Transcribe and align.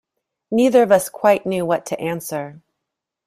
Neither 0.49 0.81
of 0.81 0.91
us 0.91 1.09
quite 1.09 1.45
knew 1.45 1.63
what 1.63 1.85
to 1.85 1.99
answer. 1.99 2.63